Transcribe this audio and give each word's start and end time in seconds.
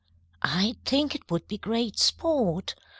"I 0.41 0.77
think 0.83 1.13
it 1.13 1.29
would 1.29 1.47
be 1.47 1.59
great 1.59 1.99
sport. 1.99 2.73